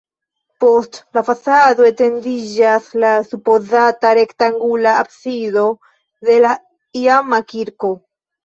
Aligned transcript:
Post 0.61 0.95
la 1.17 1.21
fasado 1.27 1.85
etendiĝas 1.89 2.87
la 3.03 3.11
supozata 3.27 4.15
rektangula 4.21 4.97
absido 5.05 5.67
de 6.31 6.43
la 6.49 6.57
iama 7.07 7.45
kirko. 7.55 7.95